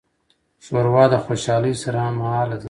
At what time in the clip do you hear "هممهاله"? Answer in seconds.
2.05-2.55